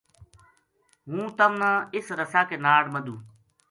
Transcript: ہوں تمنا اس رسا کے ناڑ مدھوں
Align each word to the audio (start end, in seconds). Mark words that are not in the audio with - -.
ہوں 1.09 1.25
تمنا 1.37 1.71
اس 1.95 2.05
رسا 2.19 2.41
کے 2.49 2.55
ناڑ 2.65 2.81
مدھوں 2.93 3.19